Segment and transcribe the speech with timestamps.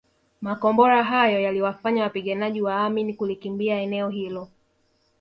[0.41, 4.47] Makombora hayo yaliwafanya wapiganaji wa Amin kulikimbia eneo hilo